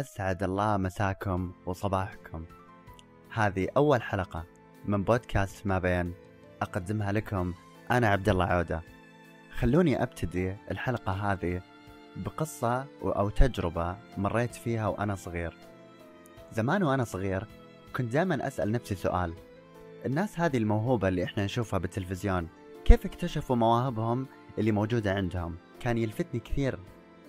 [0.00, 2.44] أسعد الله مساكم وصباحكم.
[3.32, 4.44] هذه أول حلقة
[4.84, 6.14] من بودكاست ما بين
[6.62, 7.54] أقدمها لكم
[7.90, 8.82] أنا عبد الله عودة.
[9.58, 11.62] خلوني أبتدي الحلقة هذه
[12.16, 15.54] بقصة أو تجربة مريت فيها وأنا صغير.
[16.52, 17.46] زمان وأنا صغير
[17.96, 19.34] كنت دائما أسأل نفسي سؤال.
[20.06, 22.48] الناس هذه الموهوبة اللي إحنا نشوفها بالتلفزيون
[22.84, 24.26] كيف اكتشفوا مواهبهم
[24.58, 26.78] اللي موجودة عندهم؟ كان يلفتني كثير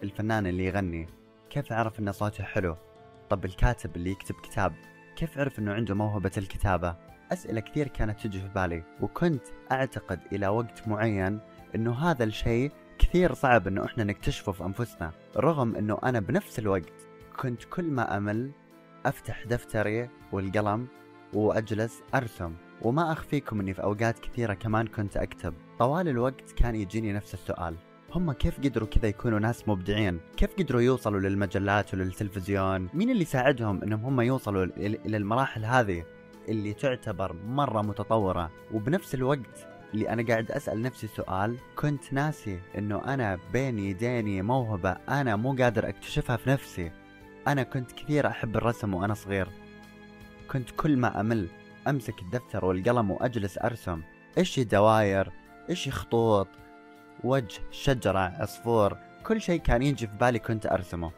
[0.04, 1.17] الفنان اللي يغني.
[1.50, 2.76] كيف عرف إن صوته حلو؟
[3.30, 4.74] طب الكاتب اللي يكتب كتاب
[5.16, 6.96] كيف عرف إنه عنده موهبة الكتابة؟
[7.32, 11.40] أسئلة كثير كانت تجي في بالي وكنت أعتقد إلى وقت معين
[11.76, 17.08] إنه هذا الشيء كثير صعب إنه إحنا نكتشفه في أنفسنا رغم إنه أنا بنفس الوقت
[17.38, 18.52] كنت كل ما أمل
[19.06, 20.88] أفتح دفتري والقلم
[21.34, 25.54] وأجلس أرسم وما أخفيكم إني في أوقات كثيرة كمان كنت أكتب.
[25.80, 27.76] طوال الوقت كان يجيني نفس السؤال.
[28.18, 33.84] هم كيف قدروا كذا يكونوا ناس مبدعين؟ كيف قدروا يوصلوا للمجلات وللتلفزيون؟ مين اللي ساعدهم
[33.84, 34.64] إنهم هم يوصلوا
[35.06, 36.04] إلى المراحل هذه
[36.50, 43.14] اللي تعتبر مرة متطورة؟ وبنفس الوقت اللي أنا قاعد أسأل نفسي سؤال كنت ناسي إنه
[43.14, 46.92] أنا بين يديني موهبة أنا مو قادر أكتشفها في نفسي.
[47.48, 49.48] أنا كنت كثير أحب الرسم وأنا صغير.
[50.52, 51.48] كنت كل ما أمل
[51.88, 54.02] أمسك الدفتر والقلم وأجلس أرسم.
[54.38, 55.32] إيش دواير
[55.70, 56.48] إيش خطوط؟
[57.24, 61.12] وجه شجرة عصفور كل شيء كان يجي في بالي كنت أرسمه.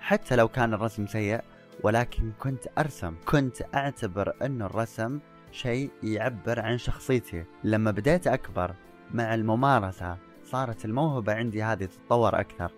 [0.00, 1.40] حتى لو كان الرسم سيء
[1.82, 3.14] ولكن كنت أرسم.
[3.24, 5.18] كنت أعتبر أن الرسم
[5.52, 7.44] شيء يعبر عن شخصيتي.
[7.64, 8.74] لما بديت أكبر
[9.14, 12.72] مع الممارسة صارت الموهبة عندي هذه تتطور أكثر.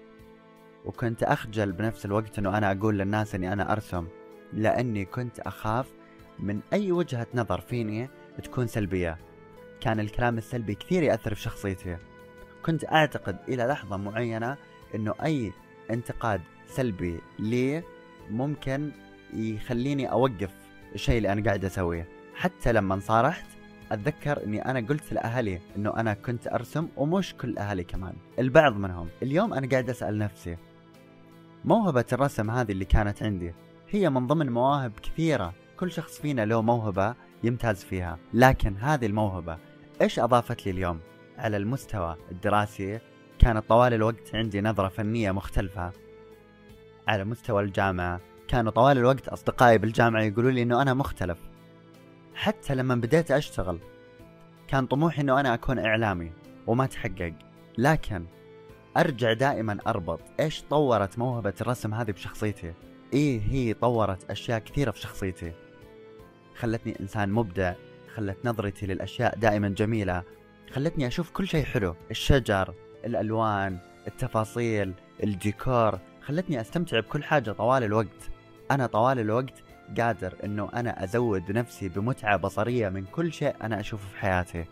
[0.85, 4.07] وكنت أخجل بنفس الوقت أنه أنا أقول للناس أني أنا أرسم
[4.53, 5.87] لأني كنت أخاف
[6.39, 8.09] من أي وجهة نظر فيني
[8.45, 9.19] تكون سلبية.
[9.81, 11.97] كان الكلام السلبي كثير يأثر في شخصيتي.
[12.65, 14.57] كنت أعتقد إلى لحظة معينة
[14.95, 15.53] أنه أي
[15.91, 17.83] انتقاد سلبي لي
[18.31, 18.91] ممكن
[19.35, 20.51] يخليني أوقف
[20.95, 22.09] الشيء اللي أنا قاعد أسويه.
[22.35, 23.47] حتى لما انصارحت
[23.93, 29.09] أتذكر أني أنا قلت لأهلي أنه أنا كنت أرسم ومش كل أهلي كمان البعض منهم.
[29.23, 30.57] اليوم أنا قاعد أسأل نفسي
[31.65, 33.55] موهبة الرسم هذه اللي كانت عندي
[33.91, 38.19] هي من ضمن مواهب كثيرة كل شخص فينا له موهبة يمتاز فيها.
[38.35, 39.59] لكن هذه الموهبة
[40.03, 41.01] إيش أضافت لي اليوم؟
[41.39, 43.01] على المستوى الدراسي
[43.39, 45.93] كانت طوال الوقت عندي نظرة فنية مختلفة.
[47.09, 51.39] على مستوى الجامعة كانوا طوال الوقت أصدقائي بالجامعة يقولوا لي إنه أنا مختلف.
[52.35, 53.79] حتى لما بديت أشتغل
[54.69, 56.33] كان طموحي إنه أنا أكون إعلامي
[56.67, 57.33] وما تحقق.
[57.79, 58.27] لكن
[58.97, 62.73] أرجع دائما أربط إيش طورت موهبة الرسم هذه بشخصيتي؟
[63.13, 65.53] إيه هي طورت أشياء كثيرة في شخصيتي.
[66.57, 67.75] خلتني إنسان مبدع
[68.15, 70.23] خلت نظرتي للأشياء دائما جميلة
[70.73, 71.97] خلتني أشوف كل شيء حلو.
[72.11, 72.75] الشجر
[73.05, 75.99] الألوان التفاصيل الديكور.
[76.23, 78.31] خلتني أستمتع بكل حاجة طوال الوقت.
[78.71, 79.63] أنا طوال الوقت
[80.01, 84.65] قادر أنه أنا أزود نفسي بمتعة بصرية من كل شيء أنا أشوفه في حياتي.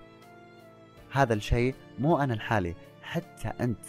[1.13, 3.87] هذا الشيء مو أنا الحالي حتى أنت.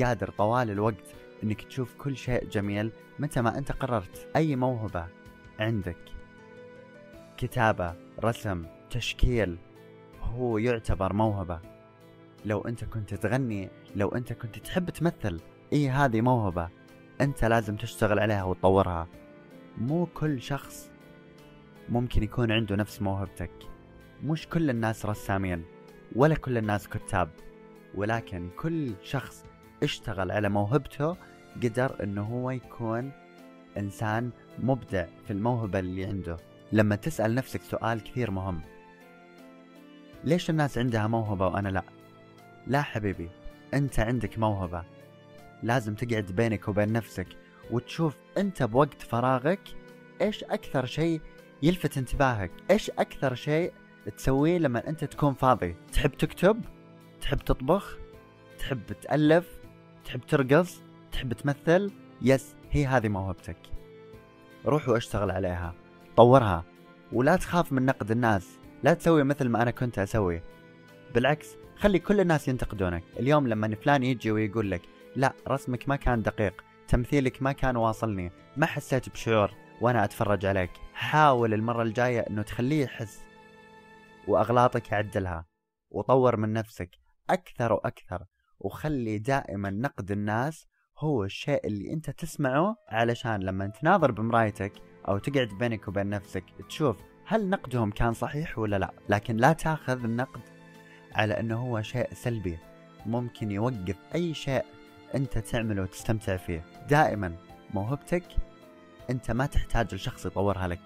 [0.00, 4.28] قادر طوال الوقت أنك تشوف كل شيء جميل متى ما أنت قررت.
[4.36, 5.06] أي موهبة
[5.60, 5.96] عندك؟
[7.36, 7.94] كتابة
[8.24, 9.56] رسم تشكيل.
[10.22, 11.60] هو يعتبر موهبة.
[12.44, 15.40] لو أنت كنت تغني لو أنت كنت تحب تمثل
[15.72, 16.68] إي هذه موهبة.
[17.20, 19.08] أنت لازم تشتغل عليها وتطورها.
[19.78, 20.90] مو كل شخص
[21.88, 23.50] ممكن يكون عنده نفس موهبتك.
[24.24, 25.64] مش كل الناس رسامين
[26.16, 27.28] ولا كل الناس كتاب.
[27.94, 29.44] ولكن كل شخص
[29.82, 31.16] اشتغل على موهبته
[31.62, 33.12] قدر إنه هو يكون
[33.78, 36.36] إنسان مبدع في الموهبة اللي عنده.
[36.72, 38.60] لما تسأل نفسك سؤال كثير مهم
[40.24, 41.82] ليش الناس عندها موهبة وأنا لا؟
[42.66, 43.30] لا حبيبي
[43.74, 44.84] أنت عندك موهبة.
[45.62, 47.26] لازم تقعد بينك وبين نفسك
[47.70, 49.60] وتشوف أنت بوقت فراغك
[50.20, 51.20] إيش أكثر شيء
[51.62, 53.72] يلفت انتباهك؟ إيش أكثر شيء
[54.16, 56.64] تسويه لما أنت تكون فاضي؟ تحب تكتب؟
[57.20, 57.98] تحب تطبخ؟
[58.58, 59.46] تحب تألف؟
[60.04, 60.82] تحب ترقص؟
[61.12, 61.90] تحب تمثل؟
[62.22, 63.56] يس هي هذه موهبتك.
[64.66, 65.74] روح واشتغل عليها.
[66.16, 66.64] طورها.
[67.12, 68.58] ولا تخاف من نقد الناس.
[68.82, 70.42] لا تسوي مثل ما أنا كنت أسوي.
[71.14, 73.04] بالعكس خلي كل الناس ينتقدونك.
[73.18, 74.82] اليوم لما فلان يجي ويقول لك
[75.16, 79.50] لا رسمك ما كان دقيق تمثيلك ما كان واصلني ما حسيت بشعور
[79.80, 80.70] وأنا أتفرج عليك.
[80.94, 83.24] حاول المرة الجاية إنه تخليه يحس.
[84.28, 85.46] وأغلاطك عدلها
[85.90, 86.90] وطور من نفسك
[87.30, 88.24] أكثر وأكثر.
[88.60, 90.66] وخلي دائما نقد الناس
[90.98, 94.72] هو الشيء اللي أنت تسمعه علشان لما تناظر بمرايتك
[95.08, 96.96] أو تقعد بينك وبين نفسك تشوف
[97.32, 100.40] هل نقدهم كان صحيح ولا لا؟ لكن لا تأخذ النقد
[101.14, 102.58] على إنه هو شيء سلبي.
[103.06, 104.64] ممكن يوقف أي شيء
[105.14, 106.64] أنت تعمله وتستمتع فيه.
[106.88, 107.36] دائما
[107.74, 108.24] موهبتك
[109.10, 110.80] أنت ما تحتاج لشخص يطورها لك.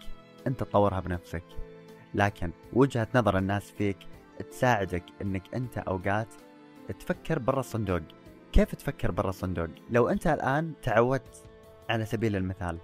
[0.46, 1.44] أنت تطورها بنفسك.
[2.14, 3.98] لكن وجهة نظر الناس فيك
[4.50, 6.28] تساعدك إنك أنت أوقات
[7.00, 8.02] تفكر برا الصندوق.
[8.52, 11.44] كيف تفكر برا الصندوق؟ لو أنت الآن تعودت
[11.90, 12.78] على سبيل المثال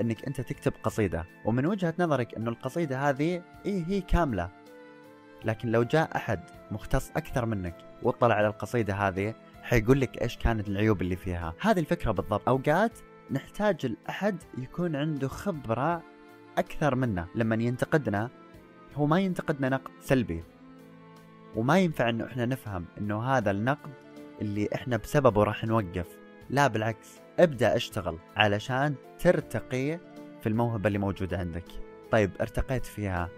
[0.00, 1.24] إنك أنت تكتب قصيدة.
[1.44, 4.50] ومن وجهة نظرك إنه القصيدة هذه إيه هي كاملة.
[5.44, 10.68] لكن لو جاء أحد مختص أكثر منك واطلع على القصيدة هذه حيقول لك إيش كانت
[10.68, 11.54] العيوب اللي فيها.
[11.60, 12.48] هذه الفكرة بالضبط.
[12.48, 12.98] أوقات
[13.30, 16.02] نحتاج الأحد يكون عنده خبرة
[16.58, 17.26] أكثر منا.
[17.34, 18.30] لما ينتقدنا
[18.94, 20.44] هو ما ينتقدنا نقد سلبي.
[21.56, 23.90] وما ينفع إنه إحنا نفهم إنه هذا النقد
[24.40, 26.06] اللي إحنا بسببه راح نوقف.
[26.50, 27.23] لا بالعكس.
[27.38, 29.98] ابدأ اشتغل علشان ترتقي
[30.40, 31.64] في الموهبة اللي موجودة عندك.
[32.10, 33.28] طيب ارتقيت فيها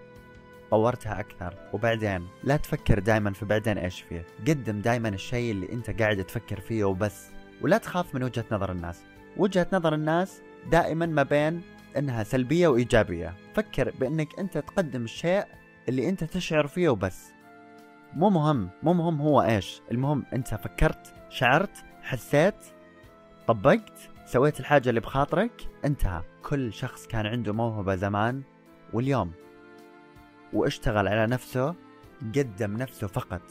[0.71, 4.27] طورتها أكثر وبعدين لا تفكر دائما في بعدين إيش فيه.
[4.49, 7.31] قدم دائما الشيء اللي أنت قاعد تفكر فيه وبس.
[7.61, 9.05] ولا تخاف من وجهة نظر الناس.
[9.37, 11.63] وجهة نظر الناس دائما ما بين
[11.97, 13.35] إنها سلبية وإيجابية.
[13.55, 15.45] فكر بإنك أنت تقدم الشيء
[15.89, 17.33] اللي أنت تشعر فيه وبس.
[18.15, 18.71] مو مهم.
[18.83, 19.81] مو مهم هو إيش.
[19.91, 22.55] المهم أنت فكرت شعرت حسيت
[23.47, 26.23] طبقت سويت الحاجة اللي بخاطرك انتهى.
[26.43, 28.43] كل شخص كان عنده موهبة زمان
[28.93, 29.33] واليوم.
[30.53, 31.75] واشتغل على نفسه
[32.37, 33.43] قدم نفسه فقط.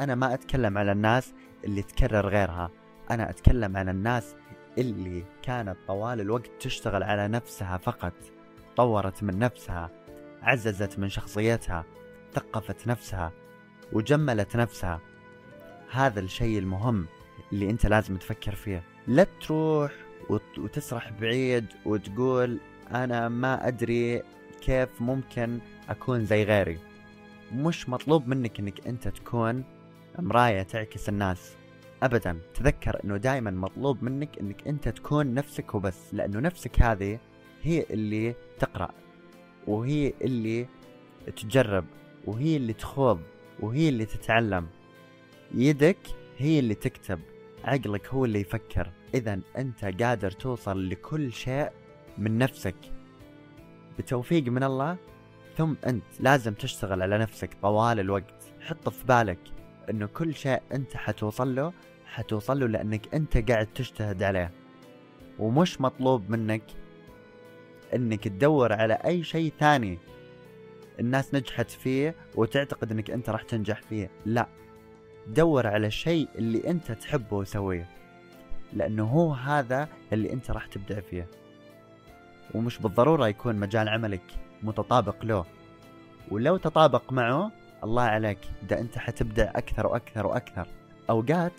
[0.00, 2.70] أنا ما أتكلم على الناس اللي تكرر غيرها.
[3.10, 4.34] أنا أتكلم على الناس
[4.78, 8.14] اللي كانت طوال الوقت تشتغل على نفسها فقط.
[8.76, 9.90] طورت من نفسها
[10.42, 11.84] عززت من شخصيتها
[12.32, 13.32] ثقفت نفسها
[13.92, 15.00] وجملت نفسها.
[15.90, 17.06] هذا الشيء المهم
[17.52, 18.89] اللي أنت لازم تفكر فيه.
[19.10, 19.92] لا تروح
[20.58, 22.58] وتسرح بعيد وتقول
[22.90, 24.22] أنا ما أدري
[24.60, 25.58] كيف ممكن
[25.88, 26.78] أكون زي غيري.
[27.52, 29.64] مش مطلوب منك إنك أنت تكون
[30.18, 31.56] مراية تعكس الناس.
[32.02, 37.18] ابدا تذكر إنه دائما مطلوب منك إنك أنت تكون نفسك وبس لأنه نفسك هذه
[37.62, 38.90] هي اللي تقرأ
[39.66, 40.66] وهي اللي
[41.36, 41.84] تجرب
[42.26, 43.20] وهي اللي تخوض
[43.60, 44.66] وهي اللي تتعلم.
[45.54, 45.98] يدك
[46.38, 47.20] هي اللي تكتب
[47.64, 48.90] عقلك هو اللي يفكر.
[49.14, 51.70] إذا أنت قادر توصل لكل شيء
[52.18, 52.76] من نفسك.
[53.98, 54.96] بتوفيق من الله
[55.56, 58.52] ثم أنت لازم تشتغل على نفسك طوال الوقت.
[58.60, 59.38] حط في بالك
[59.90, 61.72] إنه كل شيء أنت حتوصل له
[62.06, 64.50] حتوصل له لأنك أنت قاعد تجتهد عليه.
[65.38, 66.62] ومش مطلوب منك
[67.94, 69.98] إنك تدور على أي شيء ثاني
[71.00, 74.10] الناس نجحت فيه وتعتقد إنك أنت راح تنجح فيه.
[74.26, 74.46] لا
[75.26, 77.88] دور على الشيء اللي أنت تحبه وسويه
[78.72, 81.26] لأنه هو هذا اللي أنت راح تبدع فيه.
[82.54, 84.22] ومش بالضرورة يكون مجال عملك
[84.62, 85.44] متطابق له.
[86.30, 87.52] ولو تطابق معه
[87.84, 88.38] الله عليك
[88.68, 90.66] ده أنت حتبدع أكثر وأكثر وأكثر.
[91.10, 91.52] أوقات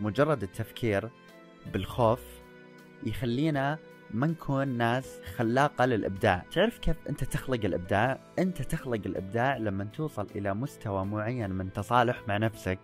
[0.00, 1.08] مجرد التفكير
[1.72, 2.20] بالخوف
[3.06, 3.78] يخلينا
[4.10, 6.42] ما نكون ناس خلاقة للإبداع.
[6.52, 12.22] تعرف كيف أنت تخلق الإبداع؟ أنت تخلق الإبداع لما توصل إلى مستوى معين من تصالح
[12.28, 12.78] مع نفسك.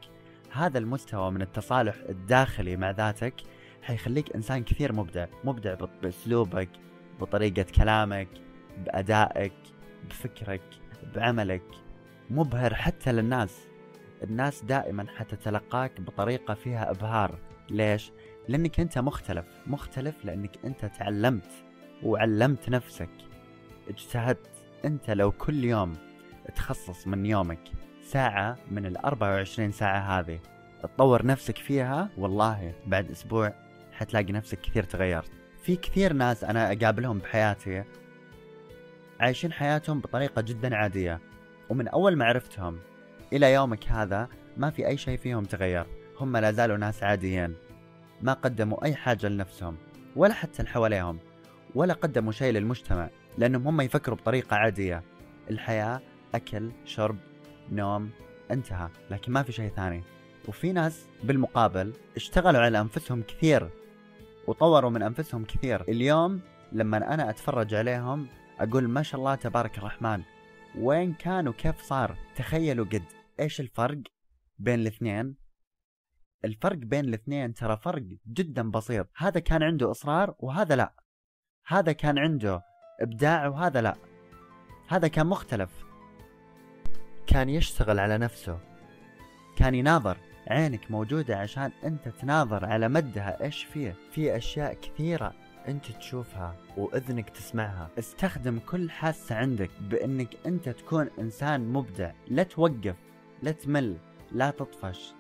[0.53, 3.35] هذا المستوى من التصالح الداخلي مع ذاتك
[3.83, 6.69] حيخليك إنسان كثير مبدع مبدع بأسلوبك
[7.21, 8.29] بطريقة كلامك
[8.85, 9.53] بأدائك
[10.09, 10.63] بفكرك
[11.15, 11.63] بعملك
[12.31, 13.67] مبهر حتى للناس.
[14.23, 17.39] الناس دائما حتتلقاك بطريقة فيها إبهار.
[17.71, 18.13] ليش؟
[18.49, 21.51] لأنك أنت مختلف مختلف لأنك أنت تعلمت
[22.03, 23.11] وعلمت نفسك.
[23.89, 24.51] اجتهدت.
[24.85, 25.93] أنت لو كل يوم
[26.57, 27.61] تخصص من يومك
[28.03, 30.41] ساعة من ال 24 ساعة هذه
[30.83, 33.62] تطور نفسك فيها والله بعد أسبوع
[33.93, 35.31] حتلاقي نفسك كثير تغيرت.
[35.63, 37.85] في كثير ناس أنا أقابلهم بحياتي
[39.21, 41.21] عايشين حياتهم بطريقة جدا عادية
[41.71, 42.79] ومن أول ما عرفتهم
[43.33, 45.87] إلى يومك هذا ما في أي شيء فيهم تغير.
[46.21, 47.55] هم لا زالوا ناس عاديين
[48.23, 49.77] ما قدموا أي حاجة لنفسهم
[50.17, 51.19] ولا حتى اللي حواليهم
[51.75, 55.03] ولا قدموا شيء للمجتمع لأنهم هم يفكروا بطريقة عادية.
[55.51, 56.01] الحياة
[56.35, 57.17] أكل شرب
[57.73, 58.11] نوم
[58.51, 60.03] انتهى لكن ما في شيء ثاني.
[60.49, 63.69] وفي ناس بالمقابل اشتغلوا على أنفسهم كثير.
[64.47, 65.81] وطوروا من أنفسهم كثير.
[65.81, 66.41] اليوم
[66.73, 70.23] لما أنا أتفرج عليهم أقول ما شاء الله تبارك الرحمن.
[70.79, 73.05] وين كان وكيف صار؟ تخيلوا قد
[73.41, 74.03] إيش الفرق
[74.59, 75.37] بين الاثنين؟
[76.45, 79.09] الفرق بين الاثنين ترى فرق جدا بسيط.
[79.17, 80.95] هذا كان عنده إصرار وهذا لا.
[81.67, 82.63] هذا كان عنده
[83.01, 83.97] إبداع وهذا لا.
[84.89, 85.85] هذا كان مختلف.
[87.27, 88.59] كان يشتغل على نفسه.
[89.57, 90.17] كان يناظر.
[90.47, 93.45] عينك موجودة عشان أنت تناظر على مدها.
[93.45, 95.33] إيش فيه في أشياء كثيرة
[95.69, 97.89] أنت تشوفها وإذنك تسمعها.
[97.99, 102.13] استخدم كل حاسة عندك بأنك أنت تكون إنسان مبدع.
[102.29, 102.97] لا توقف
[103.43, 103.97] لا تمل
[104.33, 105.15] لا تطفش.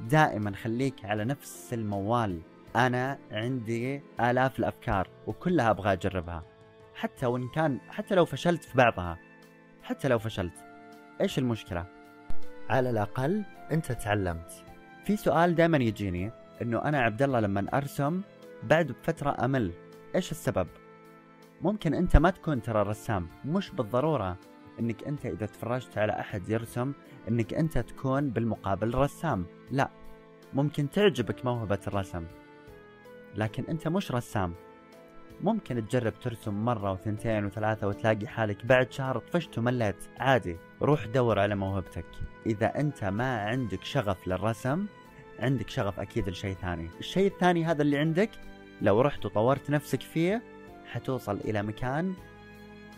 [0.00, 2.40] دائما خليك على نفس الموال.
[2.76, 6.42] أنا عندي آلاف الأفكار وكلها أبغى أجربها.
[6.94, 9.18] حتى وإن كان حتى لو فشلت في بعضها.
[9.82, 10.54] حتى لو فشلت.
[11.20, 11.99] إيش المشكلة؟
[12.70, 14.64] على الأقل أنت تعلمت.
[15.04, 16.30] في سؤال دائما يجيني
[16.62, 18.20] إنه أنا عبد الله لما أرسم
[18.62, 19.72] بعد بفتره أمل
[20.14, 20.66] إيش السبب؟
[21.62, 24.36] ممكن أنت ما تكون ترى رسام مش بالضرورة
[24.80, 26.92] إنك أنت إذا تفرجت على أحد يرسم
[27.28, 29.90] إنك أنت تكون بالمقابل رسام لا.
[30.54, 32.24] ممكن تعجبك موهبة الرسم
[33.36, 34.54] لكن أنت مش رسام.
[35.42, 39.96] ممكن تجرب ترسم مرة وثنتين وثلاثة وتلاقي حالك بعد شهر طفشت ومليت.
[40.18, 42.04] عادي روح دور على موهبتك.
[42.46, 44.86] إذا أنت ما عندك شغف للرسم
[45.38, 46.90] عندك شغف أكيد لشيء ثاني.
[46.98, 48.30] الشيء الثاني هذا اللي عندك
[48.82, 50.42] لو رحت وطورت نفسك فيه
[50.92, 52.14] حتوصل إلى مكان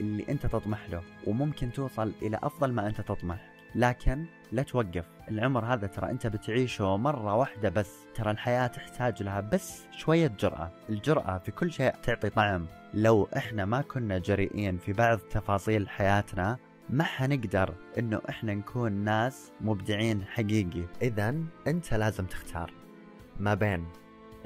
[0.00, 3.51] اللي أنت تطمح له وممكن توصل إلى أفضل ما أنت تطمح.
[3.74, 5.04] لكن لا توقف.
[5.28, 8.06] العمر هذا ترى انت بتعيشه مرة واحدة بس.
[8.14, 10.72] ترى الحياة تحتاج لها بس شوية جرأة.
[10.88, 12.66] الجرأة في كل شيء تعطي طعم.
[12.94, 16.58] لو إحنا ما كنا جريئين في بعض تفاصيل حياتنا
[16.90, 20.84] ما حنقدر إنه إحنا نكون ناس مبدعين حقيقي.
[21.02, 21.34] اذا
[21.66, 22.72] أنت لازم تختار
[23.40, 23.86] ما بين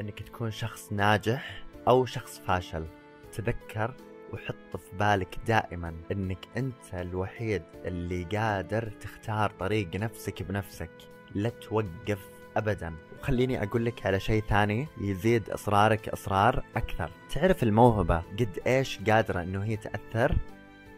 [0.00, 2.86] إنك تكون شخص ناجح أو شخص فاشل.
[3.32, 3.94] تذكر
[4.32, 10.90] وحط في بالك دائما إنك أنت الوحيد اللي قادر تختار طريق نفسك بنفسك.
[11.34, 12.18] لا توقف
[12.56, 12.94] ابدا.
[13.20, 17.10] وخليني أقول لك على شيء ثاني يزيد إصرارك إصرار أكثر.
[17.34, 20.36] تعرف الموهبة قد إيش قادرة إنه هي تأثر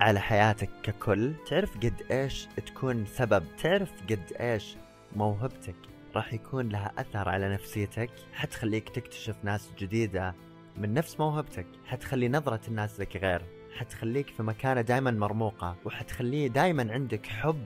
[0.01, 4.77] على حياتك ككل؟ تعرف قد إيش تكون سبب؟ تعرف قد إيش
[5.17, 5.75] موهبتك
[6.17, 10.35] راح يكون لها أثر على نفسيتك؟ حتخليك تكتشف ناس جديدة
[10.79, 13.43] من نفس موهبتك حتخلي نظرة الناس لك غير
[13.77, 17.65] حتخليك في مكانة دائما مرموقة وحتخليه دائما عندك حب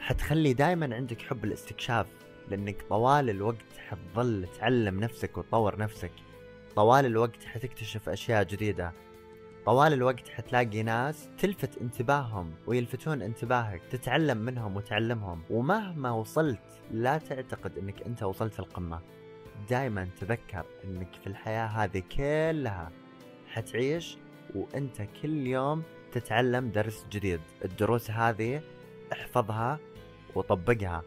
[0.00, 2.06] حتخلي دائما عندك حب الاستكشاف
[2.50, 6.12] لأنك طوال الوقت حتظل تعلم نفسك وتطور نفسك.
[6.76, 8.92] طوال الوقت حتكتشف أشياء جديدة.
[9.66, 17.78] طوال الوقت حتلاقي ناس تلفت انتباههم ويلفتون انتباهك تتعلم منهم وتعلمهم ومهما وصلت لا تعتقد
[17.78, 19.17] إنك أنت وصلت القمة.
[19.70, 22.90] دائما تذكر إنك في الحياة هذه كلها
[23.48, 24.18] حتعيش
[24.54, 27.40] وأنت كل يوم تتعلم درس جديد.
[27.64, 28.60] الدروس هذه
[29.12, 29.78] احفظها
[30.34, 31.02] وطبقها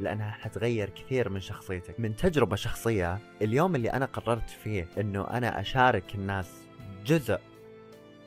[0.00, 2.00] لأنها حتغير كثير من شخصيتك.
[2.00, 6.62] من تجربة شخصية اليوم اللي أنا قررت فيه إنه أنا أشارك الناس
[7.06, 7.38] جزء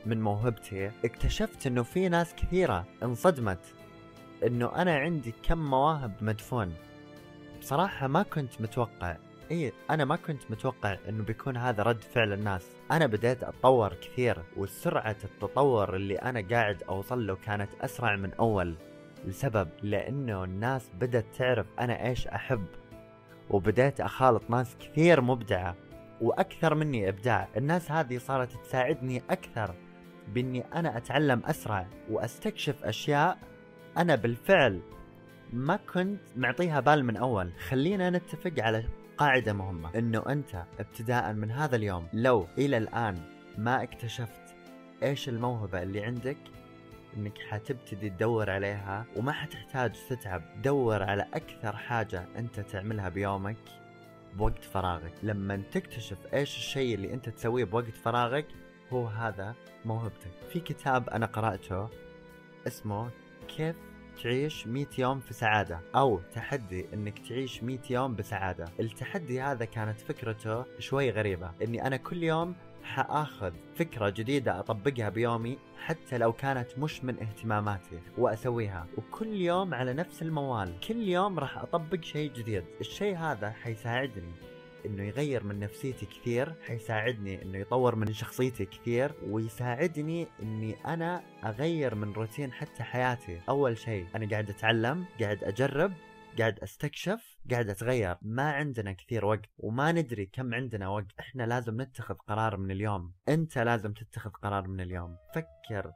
[0.06, 3.74] من موهبتي اكتشفت إنه في ناس كثيرة انصدمت
[4.46, 6.74] إنه أنا عندي كم مواهب مدفون.
[7.60, 9.16] بصراحة ما كنت متوقع
[9.50, 12.66] إي أنا ما كنت متوقع إنه بيكون هذا رد فعل الناس.
[12.92, 18.74] أنا بديت أتطور كثير وسرعة التطور اللي أنا قاعد أوصل له كانت أسرع من أول
[19.24, 22.66] لسبب لأنه الناس بدأت تعرف أنا إيش أحب
[23.50, 25.74] وبديت أخالط ناس كثير مبدعة
[26.20, 27.48] وأكثر مني إبداع.
[27.56, 29.74] الناس هذه صارت تساعدني أكثر
[30.28, 33.38] بإني أنا أتعلم أسرع وأستكشف أشياء
[33.96, 34.80] أنا بالفعل
[35.52, 37.52] ما كنت معطيها بال من أول.
[37.68, 38.84] خلينا نتفق على
[39.18, 39.98] قاعدة مهمة.
[39.98, 43.20] إنه أنت ابتداء من هذا اليوم لو إلى الآن
[43.58, 44.54] ما اكتشفت
[45.02, 46.36] إيش الموهبة اللي عندك
[47.16, 50.42] إنك حتبتدي تدور عليها وما حتحتاج تتعب.
[50.62, 53.56] دور على أكثر حاجة أنت تعملها بيومك
[54.34, 55.12] بوقت فراغك.
[55.22, 58.46] لما تكتشف إيش الشيء اللي أنت تسويه بوقت فراغك
[58.92, 59.54] هو هذا
[59.84, 60.32] موهبتك.
[60.48, 61.88] في كتاب أنا قرأته
[62.66, 63.10] اسمه
[63.48, 63.76] كيف
[64.22, 68.64] تعيش 100 يوم في سعادة أو تحدي أنك تعيش 100 يوم بسعادة.
[68.80, 75.58] التحدي هذا كانت فكرته شوي غريبة أني أنا كل يوم حآخذ فكرة جديدة أطبقها بيومي
[75.78, 78.86] حتى لو كانت مش من اهتماماتي وأسويها.
[78.96, 82.64] وكل يوم على نفس الموال كل يوم راح أطبق شيء جديد.
[82.80, 84.32] الشيء هذا حيساعدني.
[84.86, 91.94] إنه يغير من نفسيتي كثير حيساعدني إنه يطور من شخصيتي كثير ويساعدني إني أنا أغير
[91.94, 93.40] من روتين حتى حياتي.
[93.48, 95.92] أول شيء أنا قاعد أتعلم قاعد أجرب
[96.38, 98.16] قاعد أستكشف قاعد أتغير.
[98.22, 101.12] ما عندنا كثير وقت وما ندري كم عندنا وقت.
[101.20, 103.12] إحنا لازم نتخذ قرار من اليوم.
[103.28, 105.16] أنت لازم تتخذ قرار من اليوم.
[105.34, 105.92] فكر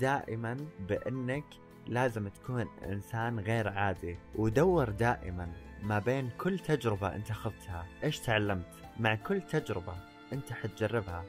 [0.00, 0.56] دائما
[0.88, 1.44] بإنك
[1.86, 5.52] لازم تكون إنسان غير عادي ودور دائما
[5.86, 8.66] ما بين كل تجربة أنت اخذتها إيش تعلمت؟
[9.00, 9.94] مع كل تجربة
[10.32, 11.24] أنت حتجربها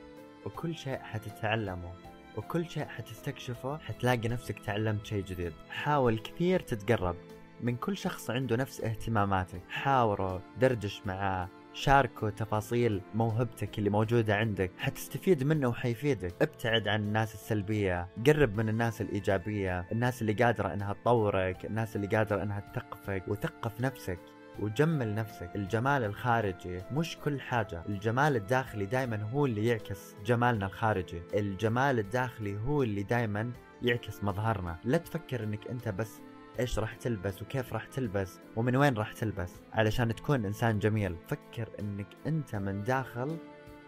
[0.46, 1.92] وكل شيء حتتعلمه
[2.38, 5.54] وكل شيء حتستكشفه حتلاقي نفسك تعلمت شيء جديد.
[5.70, 7.16] حاول كثير تتقرب
[7.62, 9.62] من كل شخص عنده نفس اهتماماتك.
[9.70, 14.72] حاوروا دردش معاه شاركوا تفاصيل موهبتك اللي موجودة عندك.
[14.78, 16.34] حتستفيد منه وحيفيدك.
[16.42, 18.08] ابتعد عن الناس السلبية.
[18.28, 23.82] قرب من الناس الإيجابية الناس اللي قادرة إنها تطورك الناس اللي قادرة إنها تثقفك وثقف
[23.82, 24.20] نفسك.
[24.60, 25.52] وجمل نفسك.
[25.56, 27.84] الجمال الخارجي مش كل حاجة.
[27.90, 31.22] الجمال الداخلي دايما هو اللي يعكس جمالنا الخارجي.
[31.34, 34.78] الجمال الداخلي هو اللي دايما يعكس مظهرنا.
[34.84, 36.22] لا تفكر إنك أنت بس
[36.60, 41.16] إيش راح تلبس وكيف راح تلبس ومن وين راح تلبس علشان تكون إنسان جميل.
[41.28, 43.38] فكر إنك أنت من داخل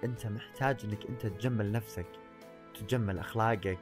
[0.03, 2.07] أنت محتاج إنك أنت تجمل نفسك
[2.73, 3.79] تجمل أخلاقك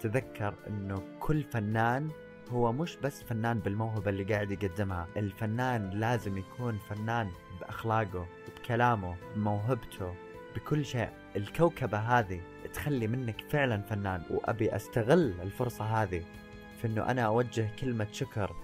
[0.00, 2.10] تذكر إنه كل فنان
[2.52, 5.08] هو مش بس فنان بالموهبة اللي قاعد يقدمها.
[5.16, 10.14] الفنان لازم يكون فنان بأخلاقه بكلامه بموهبته
[10.56, 11.08] بكل شيء.
[11.36, 12.40] الكوكبة هذه
[12.74, 16.24] تخلي منك فعلا فنان وأبي أستغل الفرصة هذه
[16.80, 18.56] في أنه أنا أوجه كلمة شكر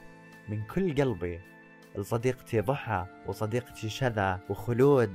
[0.48, 1.40] من كل قلبي
[1.96, 5.14] لصديقتي ضحى وصديقتي شذا وخلود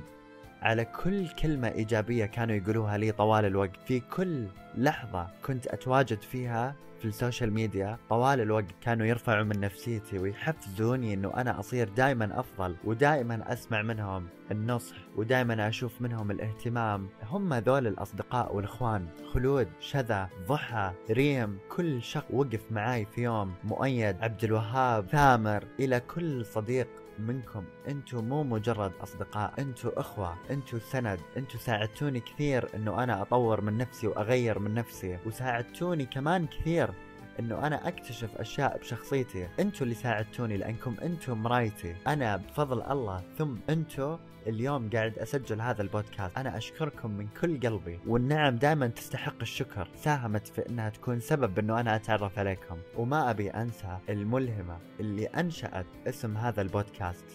[0.62, 3.76] على كل كلمة إيجابية كانوا يقولوها لي طوال الوقت.
[3.86, 9.60] في كل لحظة كنت أتواجد فيها في ال social media طوال الوقت كانوا يرفعوا من
[9.60, 17.08] نفسيتي ويحفزوني إنه أنا أصير دائما أفضل ودائما أسمع منهم النصح ودائما أشوف منهم الاهتمام.
[17.22, 21.58] هم ذول الأصدقاء والإخوان خلود شذا ضحى ريم.
[21.68, 25.64] كل شخص وقف معاي في يوم مؤيد عبد الوهاب ثامر.
[25.80, 32.68] إلى كل صديق منكم أنتم مو مجرد أصدقاء أنتم إخوة أنتم سند أنتم ساعدتوني كثير
[32.74, 36.90] إنه أنا أطور من نفسي وأغير من نفسي وساعدتوني كمان كثير.
[37.38, 39.48] إنه أنا أكتشف أشياء بشخصيتي.
[39.60, 43.22] أنتم اللي ساعدتوني لأنكم أنتم مرايتي أنا بفضل الله.
[43.38, 46.38] ثم أنتم اليوم قاعد أسجل هذا البودكاست.
[46.38, 48.00] أنا أشكركم من كل قلبي.
[48.06, 49.88] والنعم دائما تستحق الشكر.
[49.96, 52.78] ساهمت في إنها تكون سبب إنه أنا أتعرف عليكم.
[52.96, 57.26] وما أبي أنسى الملهمة اللي أنشأت اسم هذا البودكاست.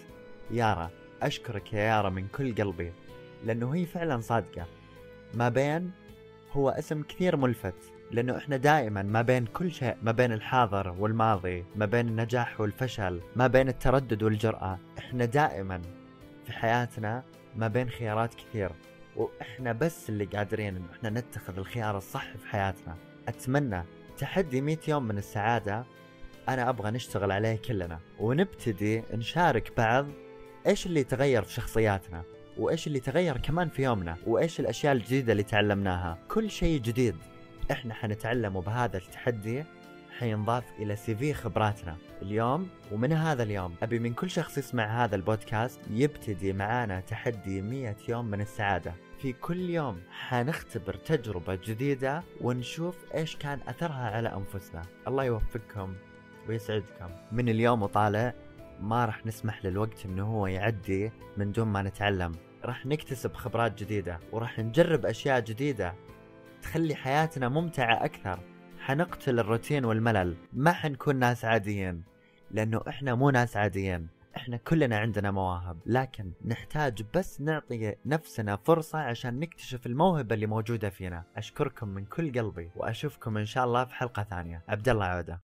[0.51, 0.89] يارا
[1.21, 2.91] أشكرك يا يارا من كل قلبي.
[3.45, 4.65] لأنه هي فعلا صادقة.
[5.33, 5.91] ما بين
[6.51, 7.93] هو اسم كثير ملفت.
[8.11, 13.21] لأنه إحنا دائما ما بين كل شيء ما بين الحاضر والماضي ما بين النجاح والفشل
[13.35, 14.79] ما بين التردد والجرأة.
[14.99, 15.81] إحنا دائما
[16.45, 17.23] في حياتنا
[17.55, 18.71] ما بين خيارات كثير.
[19.15, 22.95] وإحنا بس اللي قادرين ان إحنا نتخذ الخيار الصح في حياتنا.
[23.27, 23.83] أتمنى
[24.17, 25.83] تحدي 100 يوم من السعادة
[26.49, 27.99] أنا أبغى نشتغل عليه كلنا.
[28.19, 30.07] ونبتدي نشارك بعض
[30.67, 32.23] إيش اللي تغير في شخصياتنا
[32.57, 36.17] وإيش اللي تغير كمان في يومنا وإيش الأشياء الجديدة اللي تعلمناها.
[36.27, 37.15] كل شيء جديد.
[37.71, 39.63] إحنا حنتعلمه بهذا التحدي
[40.19, 45.15] حينضاف إلى سي في خبراتنا اليوم ومن هذا اليوم أبي من كل شخص يسمع هذا
[45.15, 48.93] البودكاست يبتدي معانا تحدي 100 يوم من السعادة.
[49.19, 54.81] في كل يوم حنختبر تجربة جديدة ونشوف إيش كان أثرها على أنفسنا.
[55.07, 55.93] الله يوفقكم
[56.49, 57.09] ويسعدكم.
[57.31, 58.33] من اليوم وطالع
[58.81, 62.31] ما راح نسمح للوقت إنه هو يعدي من دون ما نتعلم.
[62.65, 65.93] راح نكتسب خبرات جديدة وراح نجرب أشياء جديدة
[66.61, 68.39] تخلي حياتنا ممتعة أكثر.
[68.79, 70.35] حنقتل الروتين والملل.
[70.53, 72.03] ما حنكون ناس عاديين.
[72.51, 74.07] لأنه إحنا مو ناس عاديين.
[74.37, 75.77] إحنا كلنا عندنا مواهب.
[75.85, 81.23] لكن نحتاج بس نعطي نفسنا فرصة عشان نكتشف الموهبة اللي موجودة فينا.
[81.37, 82.69] أشكركم من كل قلبي.
[82.75, 84.61] وأشوفكم إن شاء الله في حلقة ثانية.
[84.67, 85.39] عبد الله عودة.